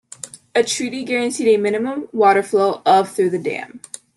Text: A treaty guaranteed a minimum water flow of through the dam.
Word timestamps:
A 0.55 0.63
treaty 0.63 1.03
guaranteed 1.03 1.47
a 1.49 1.61
minimum 1.61 2.09
water 2.11 2.41
flow 2.41 2.81
of 2.87 3.11
through 3.13 3.29
the 3.29 3.37
dam. 3.37 3.81